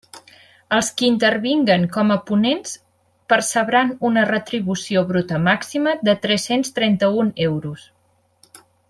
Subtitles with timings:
[0.77, 2.73] Els qui intervinguen com a ponents
[3.33, 7.87] percebran una retribució bruta màxima de tres-cents trenta-un euros.